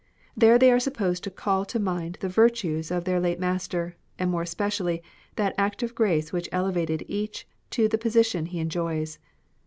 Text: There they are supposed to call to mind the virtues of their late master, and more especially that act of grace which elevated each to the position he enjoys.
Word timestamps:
There 0.35 0.57
they 0.57 0.71
are 0.71 0.79
supposed 0.79 1.23
to 1.25 1.29
call 1.29 1.63
to 1.65 1.77
mind 1.77 2.17
the 2.21 2.27
virtues 2.27 2.89
of 2.89 3.03
their 3.03 3.19
late 3.19 3.39
master, 3.39 3.97
and 4.17 4.31
more 4.31 4.41
especially 4.41 5.03
that 5.35 5.53
act 5.59 5.83
of 5.83 5.93
grace 5.93 6.33
which 6.33 6.49
elevated 6.51 7.05
each 7.07 7.47
to 7.69 7.87
the 7.87 7.99
position 7.99 8.47
he 8.47 8.57
enjoys. 8.59 9.19